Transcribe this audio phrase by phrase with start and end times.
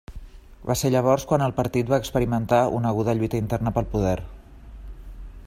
[0.69, 4.17] Va ser llavors quan el partit va experimentar una aguda lluita interna pel poder.